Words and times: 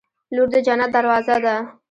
•لور 0.35 0.47
د 0.53 0.55
جنت 0.65 0.89
دروازه 0.95 1.35
ده. 1.43 1.55